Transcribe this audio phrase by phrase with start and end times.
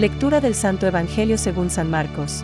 [0.00, 2.42] Lectura del Santo Evangelio según San Marcos.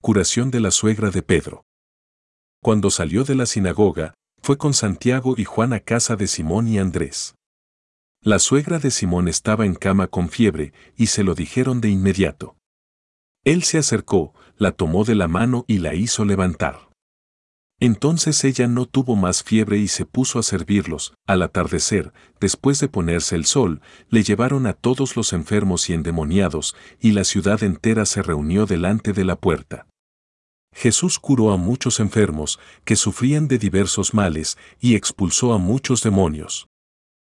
[0.00, 1.64] Curación de la suegra de Pedro.
[2.62, 6.78] Cuando salió de la sinagoga, fue con Santiago y Juan a casa de Simón y
[6.78, 7.34] Andrés.
[8.20, 12.54] La suegra de Simón estaba en cama con fiebre, y se lo dijeron de inmediato.
[13.42, 16.91] Él se acercó, la tomó de la mano y la hizo levantar.
[17.82, 21.14] Entonces ella no tuvo más fiebre y se puso a servirlos.
[21.26, 26.76] Al atardecer, después de ponerse el sol, le llevaron a todos los enfermos y endemoniados,
[27.00, 29.88] y la ciudad entera se reunió delante de la puerta.
[30.72, 36.68] Jesús curó a muchos enfermos que sufrían de diversos males y expulsó a muchos demonios.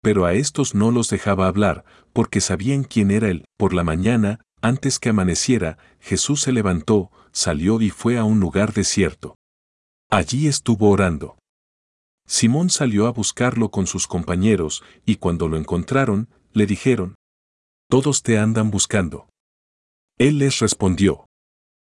[0.03, 3.47] Pero a estos no los dejaba hablar, porque sabían quién era él.
[3.57, 8.75] Por la mañana, antes que amaneciera, Jesús se levantó, salió y fue a un lugar
[8.75, 9.37] desierto.
[10.11, 11.37] Allí estuvo orando.
[12.27, 17.15] Simón salió a buscarlo con sus compañeros, y cuando lo encontraron, le dijeron,
[17.91, 19.29] Todos te andan buscando.
[20.19, 21.27] Él les respondió,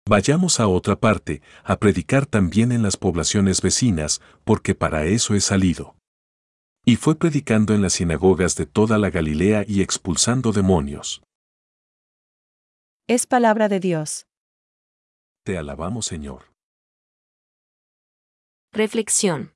[0.08, 5.40] Vayamos a otra parte, a predicar también en las poblaciones vecinas, porque para eso he
[5.40, 5.96] salido.
[6.84, 11.22] Y fue predicando en las sinagogas de toda la Galilea y expulsando demonios.
[13.06, 14.26] Es palabra de Dios.
[15.44, 16.50] Te alabamos Señor.
[18.72, 19.52] Reflexión.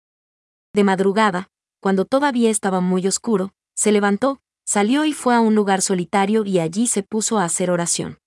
[0.74, 1.48] De madrugada,
[1.80, 6.58] cuando todavía estaba muy oscuro, se levantó, salió y fue a un lugar solitario y
[6.58, 8.18] allí se puso a hacer oración.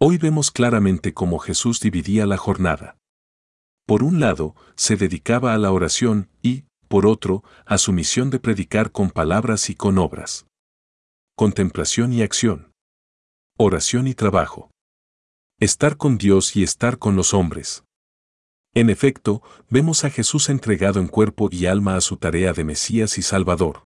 [0.00, 2.96] Hoy vemos claramente cómo Jesús dividía la jornada.
[3.86, 8.40] Por un lado, se dedicaba a la oración y, por otro, a su misión de
[8.40, 10.46] predicar con palabras y con obras.
[11.36, 12.72] Contemplación y acción.
[13.56, 14.70] Oración y trabajo.
[15.60, 17.83] Estar con Dios y estar con los hombres.
[18.74, 23.18] En efecto, vemos a Jesús entregado en cuerpo y alma a su tarea de Mesías
[23.18, 23.84] y Salvador.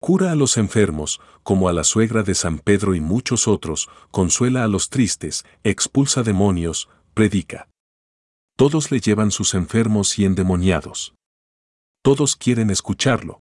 [0.00, 4.64] Cura a los enfermos, como a la suegra de San Pedro y muchos otros, consuela
[4.64, 7.68] a los tristes, expulsa demonios, predica.
[8.56, 11.14] Todos le llevan sus enfermos y endemoniados.
[12.02, 13.40] Todos quieren escucharlo.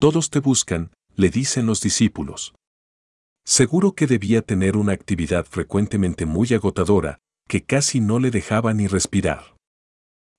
[0.00, 2.54] Todos te buscan, le dicen los discípulos.
[3.44, 7.18] Seguro que debía tener una actividad frecuentemente muy agotadora,
[7.48, 9.51] que casi no le dejaba ni respirar.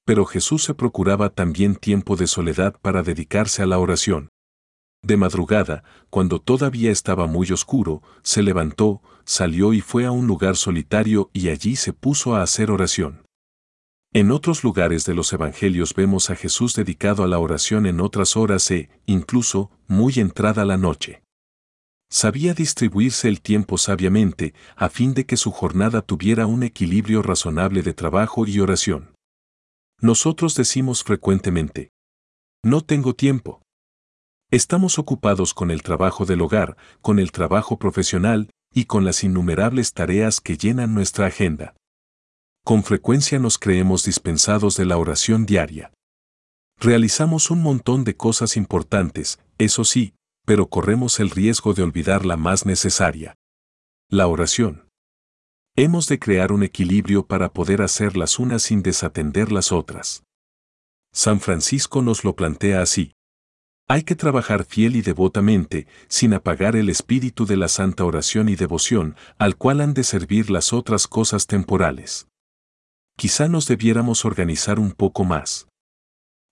[0.05, 4.29] Pero Jesús se procuraba también tiempo de soledad para dedicarse a la oración.
[5.01, 10.55] De madrugada, cuando todavía estaba muy oscuro, se levantó, salió y fue a un lugar
[10.55, 13.25] solitario y allí se puso a hacer oración.
[14.13, 18.37] En otros lugares de los Evangelios vemos a Jesús dedicado a la oración en otras
[18.37, 21.23] horas e, incluso, muy entrada la noche.
[22.09, 27.81] Sabía distribuirse el tiempo sabiamente, a fin de que su jornada tuviera un equilibrio razonable
[27.81, 29.12] de trabajo y oración.
[30.03, 31.93] Nosotros decimos frecuentemente,
[32.61, 33.61] no tengo tiempo.
[34.51, 39.93] Estamos ocupados con el trabajo del hogar, con el trabajo profesional y con las innumerables
[39.93, 41.77] tareas que llenan nuestra agenda.
[42.65, 45.93] Con frecuencia nos creemos dispensados de la oración diaria.
[46.81, 50.15] Realizamos un montón de cosas importantes, eso sí,
[50.45, 53.35] pero corremos el riesgo de olvidar la más necesaria.
[54.09, 54.83] La oración.
[55.75, 60.23] Hemos de crear un equilibrio para poder hacer las unas sin desatender las otras.
[61.11, 63.13] San Francisco nos lo plantea así.
[63.87, 68.55] Hay que trabajar fiel y devotamente, sin apagar el espíritu de la santa oración y
[68.55, 72.27] devoción, al cual han de servir las otras cosas temporales.
[73.17, 75.67] Quizá nos debiéramos organizar un poco más.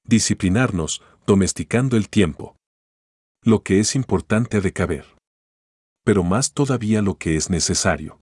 [0.04, 2.56] Disciplinarnos, domesticando el tiempo.
[3.44, 5.06] Lo que es importante de caber.
[6.04, 8.21] Pero más todavía lo que es necesario.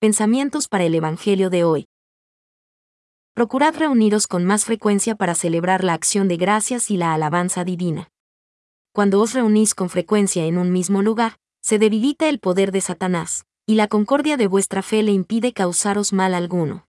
[0.00, 1.88] Pensamientos para el Evangelio de hoy.
[3.34, 8.08] Procurad reuniros con más frecuencia para celebrar la acción de gracias y la alabanza divina.
[8.92, 13.44] Cuando os reunís con frecuencia en un mismo lugar, se debilita el poder de Satanás,
[13.66, 16.86] y la concordia de vuestra fe le impide causaros mal alguno.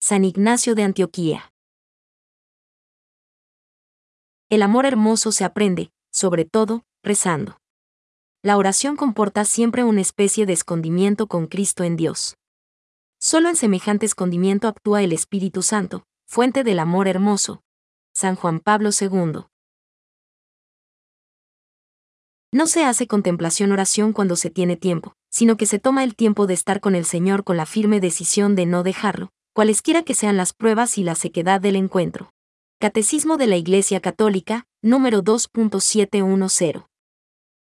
[0.00, 1.52] San Ignacio de Antioquía.
[4.50, 7.58] El amor hermoso se aprende, sobre todo, rezando.
[8.40, 12.36] La oración comporta siempre una especie de escondimiento con Cristo en Dios.
[13.24, 17.62] Solo en semejante escondimiento actúa el Espíritu Santo, fuente del amor hermoso.
[18.12, 19.44] San Juan Pablo II.
[22.52, 26.48] No se hace contemplación oración cuando se tiene tiempo, sino que se toma el tiempo
[26.48, 30.36] de estar con el Señor con la firme decisión de no dejarlo, cualesquiera que sean
[30.36, 32.32] las pruebas y la sequedad del encuentro.
[32.80, 36.86] Catecismo de la Iglesia Católica, número 2.710.